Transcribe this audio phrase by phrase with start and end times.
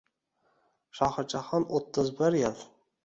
[0.99, 2.65] Shohi Jahon o’ttiz bir yil